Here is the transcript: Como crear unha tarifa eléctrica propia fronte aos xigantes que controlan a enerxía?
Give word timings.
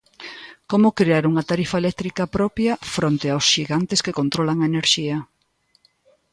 Como 0.71 0.95
crear 0.99 1.23
unha 1.31 1.43
tarifa 1.51 1.79
eléctrica 1.83 2.31
propia 2.37 2.73
fronte 2.95 3.25
aos 3.29 3.45
xigantes 3.53 3.99
que 4.05 4.17
controlan 4.19 4.57
a 4.59 4.69
enerxía? 4.71 5.17